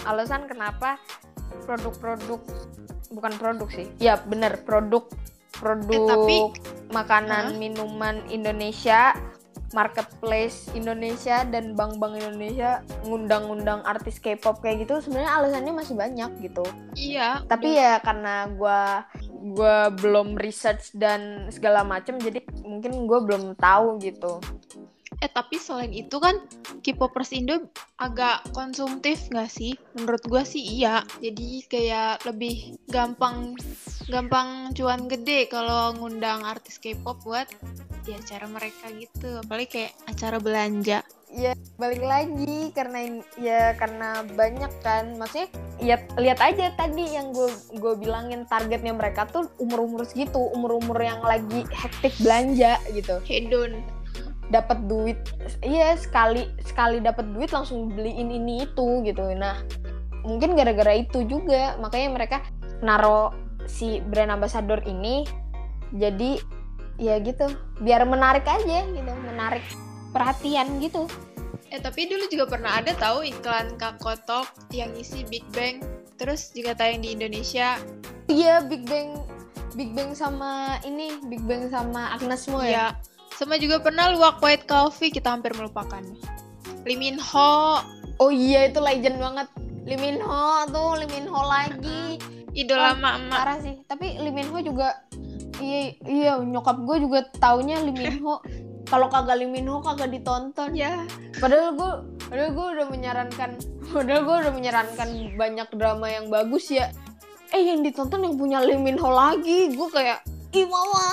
alasan 0.04 0.44
kenapa 0.44 1.00
produk-produk 1.64 2.40
bukan 3.10 3.32
produk 3.34 3.68
sih. 3.68 3.86
Ya 3.98 4.18
bener 4.18 4.60
produk 4.62 5.08
produk 5.52 5.96
Eh, 5.96 6.06
tapi- 6.06 6.44
makanan 6.86 7.44
Hah? 7.50 7.58
minuman 7.58 8.22
Indonesia 8.28 9.16
marketplace 9.74 10.70
Indonesia 10.72 11.42
dan 11.42 11.74
bank-bank 11.74 12.22
Indonesia 12.22 12.80
ngundang-ngundang 13.02 13.82
artis 13.82 14.22
K-pop 14.22 14.62
kayak 14.62 14.86
gitu 14.86 15.02
sebenarnya 15.02 15.32
alasannya 15.34 15.72
masih 15.74 15.98
banyak 15.98 16.30
gitu 16.40 16.62
Iya. 16.94 17.42
tapi 17.44 17.74
ya 17.74 17.98
karena 17.98 18.46
gua 18.54 19.02
gua 19.56 19.92
belum 19.92 20.36
research 20.40 20.94
dan 20.96 21.50
segala 21.52 21.84
macem 21.84 22.16
jadi 22.20 22.40
mungkin 22.64 23.06
gue 23.06 23.20
belum 23.24 23.56
tahu 23.56 24.00
gitu 24.00 24.40
Eh 25.24 25.32
tapi 25.32 25.56
selain 25.56 25.96
itu 25.96 26.20
kan 26.20 26.36
K-popers 26.84 27.32
Indo 27.32 27.72
agak 27.96 28.52
konsumtif 28.52 29.32
nggak 29.32 29.48
sih? 29.48 29.72
Menurut 29.96 30.20
gua 30.28 30.44
sih 30.44 30.60
iya. 30.60 31.08
Jadi 31.24 31.64
kayak 31.64 32.28
lebih 32.28 32.76
gampang 32.92 33.56
gampang 34.12 34.76
cuan 34.76 35.08
gede 35.08 35.48
kalau 35.48 35.96
ngundang 35.96 36.44
artis 36.44 36.76
K-pop 36.76 37.24
buat 37.24 37.48
di 38.06 38.14
acara 38.14 38.46
mereka 38.46 38.86
gitu. 38.94 39.42
Apalagi 39.42 39.68
kayak 39.68 39.92
acara 40.06 40.38
belanja. 40.38 41.02
balik 41.76 42.00
lagi 42.00 42.70
karena 42.72 43.20
ya 43.36 43.74
karena 43.76 44.24
banyak 44.38 44.70
kan 44.80 45.18
maksudnya 45.18 45.50
ya 45.82 45.98
lihat 46.16 46.40
aja 46.40 46.72
tadi 46.78 47.18
yang 47.18 47.34
gue 47.34 47.50
gue 47.76 47.94
bilangin 47.98 48.48
targetnya 48.48 48.96
mereka 48.96 49.28
tuh 49.28 49.50
umur 49.60 49.84
umur 49.84 50.08
segitu 50.08 50.38
umur 50.56 50.78
umur 50.80 50.96
yang 51.02 51.20
lagi 51.20 51.66
hektik 51.68 52.14
belanja 52.22 52.80
gitu 52.94 53.20
Hedon. 53.28 53.84
dapat 54.48 54.78
duit 54.88 55.18
iya 55.60 55.98
sekali 55.98 56.48
sekali 56.64 57.02
dapat 57.02 57.28
duit 57.34 57.52
langsung 57.52 57.92
beliin 57.92 58.30
ini 58.30 58.64
itu 58.64 59.02
gitu 59.04 59.26
nah 59.36 59.60
mungkin 60.24 60.56
gara-gara 60.56 60.96
itu 60.96 61.26
juga 61.26 61.76
makanya 61.82 62.08
mereka 62.14 62.38
naro 62.80 63.34
si 63.66 64.00
brand 64.00 64.30
ambassador 64.30 64.80
ini 64.86 65.26
jadi 65.94 66.38
ya 66.96 67.20
gitu 67.20 67.46
biar 67.80 68.04
menarik 68.04 68.44
aja 68.44 68.84
gitu 68.84 69.12
menarik 69.24 69.64
perhatian 70.12 70.80
gitu 70.80 71.04
Eh 71.66 71.82
tapi 71.82 72.06
dulu 72.06 72.30
juga 72.30 72.46
pernah 72.46 72.78
ada 72.78 72.94
tahu 72.94 73.26
iklan 73.26 73.74
Kakotok 73.74 74.46
yang 74.70 74.86
isi 74.94 75.26
Big 75.26 75.42
Bang. 75.50 75.82
Terus 76.14 76.54
juga 76.54 76.78
tayang 76.78 77.02
di 77.02 77.10
Indonesia. 77.10 77.74
iya 78.30 78.62
Big 78.62 78.86
Bang 78.86 79.26
Big 79.74 79.90
Bang 79.90 80.14
sama 80.14 80.78
ini 80.86 81.18
Big 81.26 81.42
Bang 81.42 81.66
sama 81.66 82.14
Agnes 82.14 82.46
Mo 82.46 82.62
ya 82.62 82.70
Ya. 82.70 82.86
Sama 83.34 83.58
juga 83.58 83.82
pernah 83.82 84.14
Luwak 84.14 84.38
White 84.38 84.70
Coffee 84.70 85.10
kita 85.10 85.34
hampir 85.34 85.58
melupakannya. 85.58 86.16
Lee 86.86 86.94
Min 86.94 87.18
Ho, 87.18 87.82
oh 88.22 88.30
iya 88.30 88.70
itu 88.70 88.78
legend 88.78 89.18
banget 89.18 89.50
Lee 89.84 89.98
Min 89.98 90.22
Ho 90.22 90.70
tuh 90.70 91.02
Lee 91.02 91.10
Min 91.10 91.26
Ho 91.26 91.40
lagi 91.44 92.22
idola 92.54 92.94
Oh, 92.94 92.96
emak-emak. 92.96 93.36
parah 93.36 93.58
sih 93.58 93.74
tapi 93.84 94.16
Lee 94.22 94.30
Min 94.30 94.46
Ho 94.54 94.62
juga 94.62 95.02
iya 95.60 95.80
iya 96.04 96.32
nyokap 96.40 96.82
gue 96.84 96.96
juga 97.04 97.20
taunya 97.40 97.80
Lee 97.82 97.94
Min 97.94 98.20
Ho. 98.24 98.40
Kalau 98.90 99.10
kagak 99.10 99.42
Lee 99.42 99.50
Min 99.50 99.66
Ho 99.66 99.82
kagak 99.82 100.14
ditonton. 100.14 100.70
Ya, 100.76 101.02
padahal 101.42 101.74
gue 101.74 101.92
padahal 102.30 102.50
gue 102.54 102.66
udah 102.78 102.86
menyarankan 102.86 103.50
padahal 103.90 104.22
gue 104.22 104.36
udah 104.46 104.52
menyarankan 104.54 105.08
banyak 105.34 105.68
drama 105.74 106.06
yang 106.06 106.26
bagus 106.30 106.70
ya. 106.70 106.90
Eh 107.54 107.62
yang 107.62 107.82
ditonton 107.82 108.22
yang 108.22 108.34
punya 108.38 108.58
Lee 108.62 108.78
Min 108.78 108.98
Ho 109.02 109.10
lagi. 109.10 109.74
Gue 109.74 109.88
kayak 109.90 110.22
ih 110.56 110.64
mama. 110.64 111.08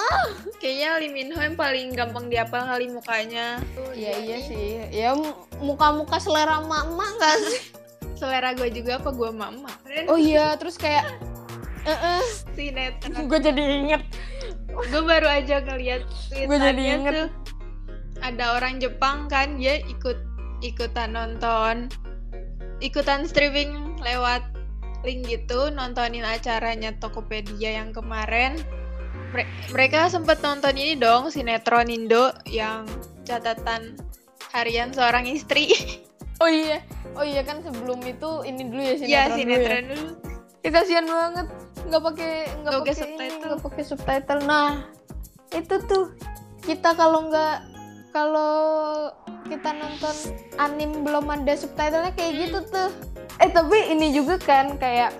Kayaknya 0.61 0.89
Lee 1.01 1.11
Min 1.11 1.29
Ho 1.33 1.39
yang 1.41 1.57
paling 1.57 1.97
gampang 1.97 2.29
dihafal 2.29 2.63
kali 2.63 2.87
mukanya. 2.93 3.59
Tuh, 3.73 3.91
iya 3.97 4.13
iya 4.21 4.37
sih. 4.39 4.67
Ya 4.93 5.11
muka-muka 5.59 6.21
selera 6.21 6.61
emak-emak 6.61 7.11
gak 7.19 7.37
sih? 7.49 7.61
Selera 8.19 8.53
gue 8.55 8.69
juga 8.71 9.01
apa 9.01 9.09
gue 9.11 9.29
emak-emak. 9.33 9.77
oh 10.07 10.15
iya 10.15 10.55
terus 10.55 10.79
kayak 10.79 11.03
eh 11.83 12.23
Sinetron. 12.55 13.27
gue 13.27 13.39
jadi 13.39 13.61
inget 13.61 14.03
gue 14.73 15.01
baru 15.01 15.27
aja 15.27 15.61
ngeliat 15.61 16.01
jadi 16.31 16.47
tweetannya 16.49 16.83
inget. 16.97 17.13
tuh. 17.13 17.29
Ada 18.23 18.55
orang 18.55 18.79
Jepang 18.79 19.27
kan, 19.27 19.59
dia 19.59 19.83
ikut 19.83 20.15
ikutan 20.61 21.11
nonton, 21.11 21.91
ikutan 22.79 23.27
streaming 23.27 23.99
lewat 23.99 24.41
link 25.03 25.27
gitu, 25.27 25.67
nontonin 25.69 26.23
acaranya 26.23 26.95
Tokopedia 26.97 27.83
yang 27.83 27.91
kemarin. 27.91 28.55
Mere- 29.35 29.49
mereka 29.69 30.07
sempet 30.07 30.39
nonton 30.39 30.71
ini 30.73 30.95
dong, 30.95 31.27
sinetron 31.27 31.91
Indo 31.91 32.31
yang 32.47 32.87
catatan 33.27 33.99
harian 34.55 34.89
seorang 34.89 35.27
istri. 35.27 35.75
oh 36.41 36.47
iya 36.47 36.79
oh 37.13 37.23
iya 37.23 37.43
kan 37.43 37.61
sebelum 37.61 38.01
itu 38.03 38.41
ini 38.43 38.61
dulu 38.67 38.81
ya 38.81 38.95
sinetron 38.97 39.05
Iya, 39.05 39.21
dulu 39.21 39.29
ya. 39.29 39.37
sinetron 39.37 39.83
dulu. 39.85 40.07
ya 40.59 40.69
kasihan 40.71 41.05
banget 41.05 41.47
nggak 41.87 42.01
pakai 42.01 42.33
nggak 42.63 42.73
pakai 42.81 42.95
subtitle. 42.95 43.39
nggak 43.43 43.61
pakai 43.61 43.83
subtitle. 43.83 44.41
Nah 44.47 44.69
itu 45.53 45.75
tuh 45.85 46.05
kita 46.63 46.95
kalau 46.95 47.27
nggak 47.29 47.57
kalau 48.13 48.53
kita 49.49 49.73
nonton 49.75 50.15
anim 50.61 51.03
belum 51.03 51.27
ada 51.27 51.53
subtitlenya 51.57 52.13
kayak 52.15 52.33
gitu 52.47 52.59
tuh. 52.69 52.89
Eh 53.41 53.49
tapi 53.49 53.91
ini 53.91 54.13
juga 54.13 54.39
kan 54.39 54.77
kayak 54.77 55.11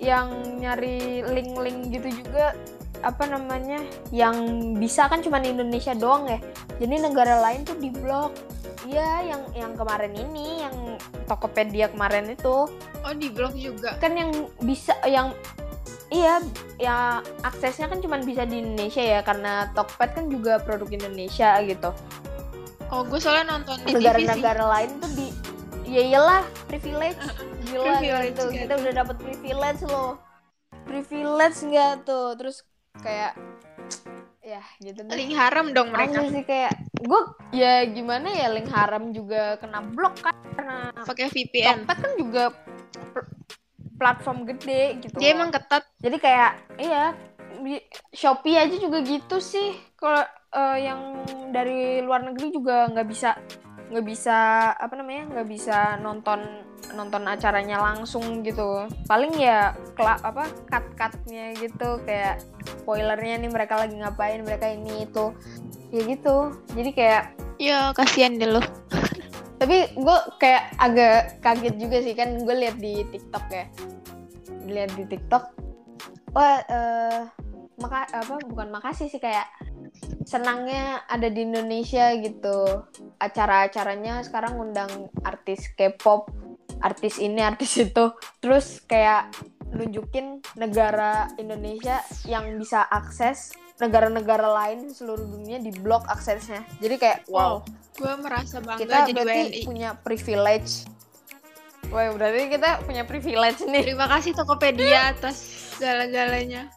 yang 0.00 0.32
nyari 0.58 1.24
link-link 1.24 1.92
gitu 1.92 2.08
juga 2.24 2.56
apa 3.00 3.24
namanya 3.24 3.80
yang 4.12 4.36
bisa 4.76 5.08
kan 5.08 5.24
cuma 5.24 5.40
Indonesia 5.40 5.96
doang 5.96 6.28
ya. 6.28 6.38
Jadi 6.80 6.94
negara 7.00 7.40
lain 7.40 7.64
tuh 7.64 7.76
di 7.80 7.88
blok 7.88 8.32
iya 8.88 9.36
yang 9.36 9.42
yang 9.52 9.72
kemarin 9.76 10.12
ini 10.16 10.64
yang 10.64 10.76
Tokopedia 11.28 11.92
kemarin 11.92 12.32
itu. 12.32 12.66
Oh, 13.00 13.14
di 13.16 13.30
blog 13.32 13.56
juga. 13.56 13.96
kan 14.02 14.12
yang 14.12 14.32
bisa 14.60 14.92
yang 15.08 15.32
iya 16.10 16.42
ya 16.76 17.22
aksesnya 17.46 17.86
kan 17.86 18.02
cuma 18.02 18.18
bisa 18.20 18.42
di 18.44 18.58
Indonesia 18.58 19.00
ya 19.00 19.20
karena 19.22 19.70
Tokped 19.72 20.10
kan 20.14 20.26
juga 20.26 20.58
produk 20.60 20.90
Indonesia 20.90 21.58
gitu. 21.64 21.94
Oh, 22.90 23.06
gue 23.06 23.22
soalnya 23.22 23.54
nonton 23.54 23.78
di 23.86 23.94
negara-negara 23.94 24.66
lain 24.66 24.90
tuh 24.98 25.10
di 25.14 25.26
ya 25.86 26.02
iyalah 26.06 26.42
privilege. 26.66 27.18
Gila 27.70 28.02
Privilege 28.02 28.34
gitu. 28.34 28.42
kan. 28.50 28.58
kita 28.66 28.74
udah 28.82 28.92
dapat 29.06 29.16
privilege 29.22 29.82
loh. 29.86 30.12
Privilege 30.86 31.58
nggak 31.62 31.92
tuh? 32.02 32.34
Terus 32.34 32.56
kayak 32.98 33.38
ya 34.42 34.62
gitu 34.82 35.06
deh. 35.06 35.14
Link 35.14 35.38
haram 35.38 35.70
dong 35.70 35.94
mereka. 35.94 36.18
Anjir 36.18 36.34
sih 36.34 36.44
kayak 36.46 36.74
gue 36.98 37.20
ya 37.54 37.86
gimana 37.86 38.26
ya 38.34 38.50
link 38.50 38.66
haram 38.74 39.14
juga 39.14 39.54
kena 39.62 39.86
blok 39.86 40.18
kan. 40.18 40.34
Karena 40.58 40.90
Pakai 41.06 41.30
VPN. 41.30 41.86
Tokped 41.86 41.98
kan 42.02 42.12
juga 42.18 42.44
platform 44.00 44.48
gede 44.48 44.96
gitu 44.98 45.14
Dia 45.20 45.36
emang 45.36 45.52
ketat. 45.52 45.84
jadi 46.00 46.16
kayak 46.16 46.50
iya 46.80 47.12
Shopee 48.10 48.56
aja 48.56 48.72
juga 48.72 49.04
gitu 49.04 49.36
sih. 49.36 49.76
Kalau 49.94 50.24
eh, 50.50 50.78
yang 50.80 51.20
dari 51.52 52.00
luar 52.00 52.24
negeri 52.24 52.48
juga 52.50 52.88
nggak 52.88 53.04
bisa 53.04 53.36
nggak 53.90 54.06
bisa 54.06 54.38
apa 54.72 54.94
namanya 54.94 55.28
nggak 55.28 55.48
bisa 55.50 55.98
nonton 55.98 56.40
nonton 56.96 57.28
acaranya 57.28 57.76
langsung 57.76 58.40
gitu. 58.40 58.88
Paling 59.04 59.36
ya 59.36 59.76
kela- 59.92 60.22
apa 60.24 60.48
cut 60.70 60.86
cutnya 60.96 61.52
gitu. 61.54 62.00
Kayak 62.02 62.40
spoilernya 62.80 63.36
nih 63.36 63.50
mereka 63.52 63.76
lagi 63.76 63.94
ngapain 63.94 64.40
mereka 64.40 64.72
ini 64.72 65.04
itu. 65.04 65.34
Ya 65.92 66.00
gitu. 66.06 66.36
Jadi 66.72 66.90
kayak 66.96 67.22
Ya, 67.60 67.92
kasihan 67.92 68.40
deh 68.40 68.48
lo. 68.48 68.64
Tapi 69.60 69.92
gue 69.92 70.18
kayak 70.40 70.72
agak 70.80 71.36
kaget 71.44 71.76
juga 71.76 72.00
sih 72.00 72.16
kan 72.16 72.40
gue 72.40 72.56
lihat 72.56 72.80
di 72.80 73.04
TikTok 73.12 73.44
ya. 73.52 73.68
Lihat 74.64 74.90
di 74.96 75.04
TikTok 75.04 75.44
wah 76.32 76.64
eh 76.64 77.20
maka 77.80 78.08
apa 78.12 78.40
bukan 78.44 78.72
makasih 78.72 79.08
sih 79.08 79.20
kayak 79.20 79.48
senangnya 80.24 81.04
ada 81.04 81.28
di 81.28 81.44
Indonesia 81.44 82.08
gitu. 82.16 82.88
Acara-acaranya 83.20 84.24
sekarang 84.24 84.56
undang 84.56 85.12
artis 85.28 85.68
K-pop 85.76 86.32
artis 86.80 87.20
ini 87.20 87.44
artis 87.44 87.76
itu. 87.76 88.16
Terus 88.40 88.80
kayak 88.88 89.28
nunjukin 89.76 90.40
negara 90.56 91.28
Indonesia 91.36 92.00
yang 92.24 92.56
bisa 92.56 92.88
akses 92.88 93.52
negara-negara 93.80 94.44
lain 94.46 94.92
seluruh 94.92 95.24
dunia 95.24 95.56
di 95.56 95.72
blok 95.72 96.04
aksesnya 96.06 96.60
jadi 96.78 96.94
kayak 96.96 97.18
wow 97.26 97.64
Gue 97.90 98.12
merasa 98.16 98.60
bangga 98.60 98.80
kita 98.80 98.96
jadi 99.02 99.12
berarti 99.12 99.40
WNI. 99.50 99.60
punya 99.66 99.90
privilege. 99.92 100.72
Wah, 101.90 102.08
berarti 102.14 102.48
kita 102.48 102.80
punya 102.80 103.02
privilege 103.04 103.60
nih. 103.62 103.82
Terima 103.82 104.06
kasih 104.06 104.32
Tokopedia 104.32 105.12
atas 105.12 105.36
segala-galanya. 105.76 106.70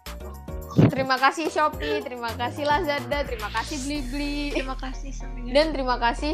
Terima 0.89 1.15
kasih 1.15 1.47
Shopee, 1.47 2.01
terima 2.01 2.33
kasih 2.33 2.65
Lazada, 2.65 3.23
terima 3.23 3.47
kasih 3.53 3.77
Blibli, 3.85 4.51
Terima 4.51 4.73
kasih 4.75 5.13
semuanya. 5.13 5.51
dan 5.53 5.65
terima 5.69 5.95
kasih 5.95 6.33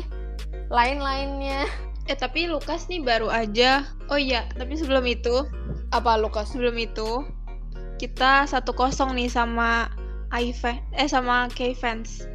lain-lainnya. 0.67 1.67
Eh 2.07 2.15
tapi 2.15 2.47
Lukas 2.47 2.88
nih 2.88 3.03
baru 3.03 3.27
aja. 3.27 3.83
Oh 4.07 4.17
iya, 4.17 4.47
tapi 4.55 4.73
sebelum 4.73 5.05
itu, 5.05 5.43
Apa 5.91 6.15
Lukas? 6.15 6.49
sebelum 6.49 6.73
itu 6.77 7.25
kita 7.97 8.47
satu 8.47 8.71
kosong 8.71 9.13
nih 9.13 9.27
sama 9.27 9.91
iFans 10.33 10.81
eh 10.93 11.09
sama 11.09 11.50
K-Fans. 11.50 12.25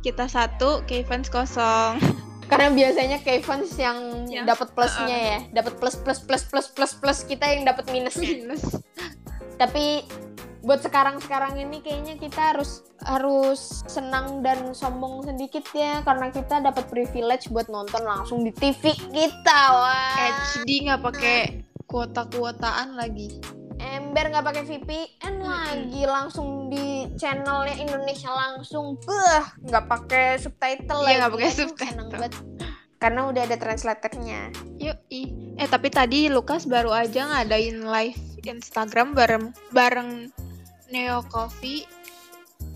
Kita 0.00 0.30
satu, 0.30 0.86
K-Fans 0.86 1.28
kosong. 1.28 1.98
Karena 2.50 2.66
biasanya 2.74 3.22
K-fans 3.22 3.78
yang 3.78 4.26
Yang- 4.26 4.46
dapat 4.50 4.74
plusnya 4.74 5.18
ya, 5.18 5.38
dapat 5.54 5.78
plus 5.78 5.94
plus 6.02 6.18
plus 6.18 6.42
plus 6.42 6.66
plus 6.74 6.92
plus 6.98 7.18
kita 7.22 7.46
yang 7.46 7.62
dapat 7.62 7.86
minusnya. 7.94 8.26
Minus. 8.26 8.74
Tapi 9.62 10.02
buat 10.60 10.82
sekarang-sekarang 10.82 11.56
ini 11.56 11.80
kayaknya 11.80 12.18
kita 12.20 12.52
harus 12.52 12.84
harus 13.06 13.80
senang 13.88 14.44
dan 14.44 14.76
sombong 14.76 15.24
sedikit 15.24 15.64
ya 15.72 16.04
karena 16.04 16.28
kita 16.28 16.60
dapat 16.60 16.84
privilege 16.92 17.48
buat 17.48 17.70
nonton 17.70 18.02
langsung 18.04 18.42
di 18.42 18.50
TV 18.50 18.98
kita. 18.98 19.60
Wah. 19.70 20.18
HD 20.18 20.90
nggak 20.90 21.00
pakai 21.06 21.38
kuota-kuotaan 21.86 22.98
lagi. 22.98 23.59
Ember 23.80 24.28
nggak 24.28 24.44
pakai 24.44 24.64
VPN 24.64 25.34
lagi 25.40 26.02
langsung 26.04 26.68
di 26.68 27.08
channelnya 27.16 27.80
Indonesia 27.80 28.28
langsung. 28.28 29.00
Beh 29.02 29.44
nggak 29.64 29.84
pakai 29.88 30.36
subtitle 30.36 31.00
Iya, 31.02 31.04
lagi. 31.04 31.16
nggak 31.18 31.32
pakai 31.32 31.50
subtitle. 31.50 32.08
banget. 32.12 32.32
Karena 33.00 33.20
udah 33.32 33.42
ada 33.48 33.56
translatornya. 33.56 34.40
Yuk, 34.76 34.98
ih. 35.08 35.28
Eh 35.56 35.64
tapi 35.64 35.88
tadi 35.88 36.28
Lukas 36.28 36.68
baru 36.68 36.92
aja 36.92 37.24
ngadain 37.24 37.80
live 37.80 38.20
Instagram 38.44 39.16
bareng 39.16 39.56
bareng 39.72 40.28
Neo 40.92 41.24
Coffee. 41.26 41.88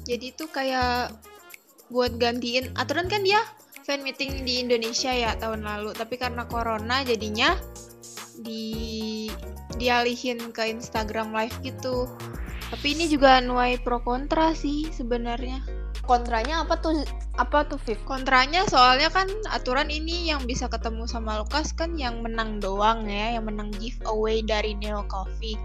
Jadi 0.05 0.33
itu 0.33 0.49
kayak 0.49 1.13
buat 1.89 2.17
gantiin. 2.17 2.73
Aturan 2.77 3.09
kan 3.09 3.21
dia 3.21 3.41
fan 3.85 4.01
meeting 4.01 4.49
di 4.49 4.65
Indonesia 4.65 5.13
ya 5.13 5.37
tahun 5.37 5.61
lalu, 5.61 5.93
tapi 5.93 6.17
karena 6.17 6.49
corona 6.49 7.05
jadinya 7.05 7.53
di 8.43 9.29
dialihin 9.79 10.51
ke 10.51 10.71
Instagram 10.71 11.35
live 11.35 11.55
gitu. 11.63 12.09
Tapi 12.73 12.97
ini 12.97 13.07
juga 13.07 13.39
nuai 13.39 13.79
pro 13.79 14.01
kontra 14.03 14.57
sih 14.57 14.91
sebenarnya. 14.91 15.63
kontranya 16.05 16.61
apa 16.61 16.77
tuh 16.85 17.01
apa 17.41 17.65
tuh 17.65 17.81
Viv 17.81 17.97
Kontranya 18.05 18.69
soalnya 18.69 19.09
kan 19.09 19.25
aturan 19.49 19.89
ini 19.89 20.29
yang 20.29 20.45
bisa 20.45 20.69
ketemu 20.69 21.09
sama 21.09 21.41
Lukas 21.41 21.73
kan 21.73 21.97
yang 21.97 22.21
menang 22.21 22.61
doang 22.61 23.09
ya, 23.09 23.41
yang 23.41 23.49
menang 23.49 23.73
giveaway 23.81 24.45
dari 24.45 24.77
Neo 24.77 25.01
Coffee. 25.09 25.57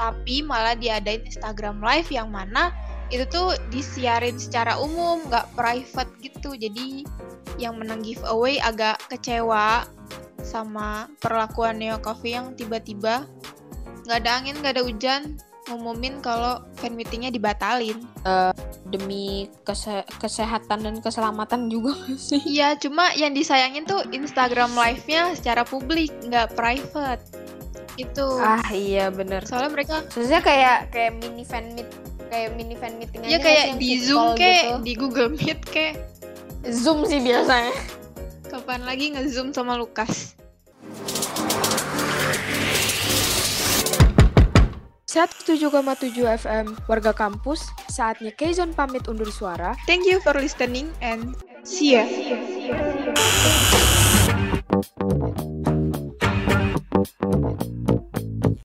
Tapi 0.00 0.40
malah 0.48 0.80
diadain 0.80 1.28
Instagram 1.28 1.84
Live 1.84 2.08
yang 2.08 2.32
mana 2.32 2.72
itu 3.12 3.28
tuh 3.28 3.52
disiarin 3.68 4.40
secara 4.40 4.80
umum, 4.80 5.20
nggak 5.28 5.52
private 5.52 6.12
gitu. 6.18 6.56
Jadi 6.56 7.04
yang 7.60 7.76
menang 7.76 8.00
giveaway 8.00 8.56
agak 8.58 8.96
kecewa 9.06 9.84
sama 10.40 11.06
perlakuan 11.20 11.78
Neo 11.78 12.00
Coffee 12.00 12.34
yang 12.34 12.56
tiba-tiba 12.56 13.28
nggak 14.08 14.18
ada 14.18 14.30
angin, 14.40 14.56
nggak 14.58 14.80
ada 14.80 14.82
hujan, 14.82 15.22
ngumumin 15.68 16.18
kalau 16.18 16.58
fan 16.74 16.96
meetingnya 16.96 17.30
dibatalin. 17.30 18.00
demi 18.86 19.48
kese- 19.64 20.04
kesehatan 20.20 20.84
dan 20.84 21.00
keselamatan 21.00 21.72
juga 21.72 21.96
sih 22.28 22.44
Iya, 22.44 22.76
cuma 22.76 23.08
yang 23.16 23.32
disayangin 23.32 23.88
tuh 23.88 24.04
Instagram 24.12 24.72
live-nya 24.76 25.32
secara 25.32 25.64
publik, 25.64 26.12
nggak 26.24 26.52
private. 26.52 27.22
Itu. 27.96 28.24
ah 28.40 28.64
iya 28.72 29.12
bener 29.12 29.44
Soalnya 29.44 29.68
mereka 29.68 30.00
Sebenarnya 30.08 30.40
kayak 30.40 30.78
kayak 30.96 31.12
mini 31.20 31.44
fan 31.44 31.76
meet 31.76 31.88
kayak 32.32 32.56
mini 32.56 32.74
fan 32.80 32.96
meeting 32.96 33.20
aja 33.28 33.36
ya 33.36 33.38
kayak 33.44 33.66
di 33.76 34.00
Zoom 34.00 34.32
kayak 34.32 34.64
gitu. 34.64 34.76
di 34.80 34.92
Google 34.96 35.30
Meet 35.36 35.60
kayak 35.68 35.94
Zoom 36.64 37.04
sih 37.04 37.20
biasanya 37.20 37.76
kapan 38.48 38.84
lagi 38.84 39.12
nge-zoom 39.16 39.52
sama 39.56 39.80
Lukas. 39.80 40.36
107,7 45.08 45.68
FM 46.24 46.72
warga 46.88 47.12
kampus 47.12 47.68
saatnya 47.92 48.32
Keizon 48.32 48.72
pamit 48.72 49.04
undur 49.12 49.28
suara 49.28 49.76
Thank 49.84 50.08
you 50.08 50.24
for 50.24 50.32
listening 50.32 50.88
and 51.04 51.36
see 51.68 52.00
ya. 52.00 52.08